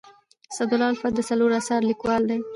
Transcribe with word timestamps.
اسدالله 0.51 0.87
الفت 0.93 1.13
د 1.15 1.19
څلورو 1.29 1.57
اثارو 1.61 1.87
لیکوال 1.89 2.21
دی. 2.29 2.39